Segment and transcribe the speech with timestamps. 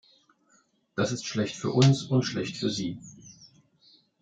[0.95, 2.97] Das ist schlecht für uns und schlecht für sie.